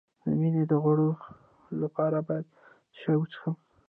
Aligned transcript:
د 0.23 0.27
وینې 0.39 0.63
د 0.71 0.73
غوړ 0.83 0.99
لپاره 1.81 2.17
باید 2.27 2.45
څه 2.55 2.99
شی 2.99 3.13
وڅښم؟ 3.19 3.55